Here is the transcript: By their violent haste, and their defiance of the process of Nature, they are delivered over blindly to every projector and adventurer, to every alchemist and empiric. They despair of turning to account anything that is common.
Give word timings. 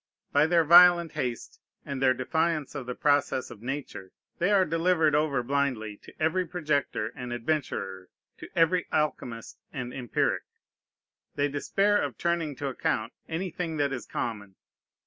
By 0.33 0.47
their 0.47 0.63
violent 0.63 1.11
haste, 1.11 1.59
and 1.85 2.01
their 2.01 2.15
defiance 2.15 2.73
of 2.73 2.87
the 2.87 2.95
process 2.95 3.51
of 3.51 3.61
Nature, 3.61 4.11
they 4.39 4.49
are 4.49 4.65
delivered 4.65 5.13
over 5.13 5.43
blindly 5.43 5.95
to 5.97 6.11
every 6.19 6.43
projector 6.43 7.09
and 7.15 7.31
adventurer, 7.31 8.09
to 8.39 8.49
every 8.57 8.87
alchemist 8.91 9.59
and 9.71 9.93
empiric. 9.93 10.41
They 11.35 11.49
despair 11.49 12.01
of 12.01 12.17
turning 12.17 12.55
to 12.55 12.67
account 12.67 13.13
anything 13.29 13.77
that 13.77 13.93
is 13.93 14.07
common. 14.07 14.55